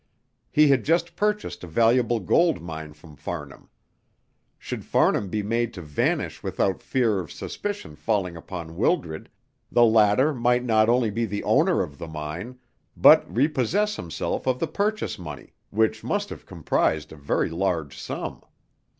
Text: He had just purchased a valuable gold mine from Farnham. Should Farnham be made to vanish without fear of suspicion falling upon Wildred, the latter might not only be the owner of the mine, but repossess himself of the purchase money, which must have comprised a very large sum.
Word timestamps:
He 0.49 0.69
had 0.69 0.83
just 0.83 1.15
purchased 1.15 1.63
a 1.63 1.67
valuable 1.67 2.19
gold 2.19 2.59
mine 2.59 2.93
from 2.93 3.15
Farnham. 3.15 3.69
Should 4.57 4.83
Farnham 4.83 5.29
be 5.29 5.43
made 5.43 5.75
to 5.75 5.83
vanish 5.83 6.41
without 6.41 6.81
fear 6.81 7.19
of 7.19 7.31
suspicion 7.31 7.95
falling 7.95 8.35
upon 8.35 8.77
Wildred, 8.77 9.29
the 9.71 9.85
latter 9.85 10.33
might 10.33 10.63
not 10.63 10.89
only 10.89 11.11
be 11.11 11.25
the 11.27 11.43
owner 11.43 11.83
of 11.83 11.99
the 11.99 12.07
mine, 12.07 12.57
but 12.97 13.31
repossess 13.31 13.95
himself 13.95 14.47
of 14.47 14.57
the 14.57 14.65
purchase 14.65 15.19
money, 15.19 15.53
which 15.69 16.03
must 16.03 16.29
have 16.31 16.47
comprised 16.47 17.11
a 17.11 17.15
very 17.15 17.51
large 17.51 17.95
sum. 17.99 18.41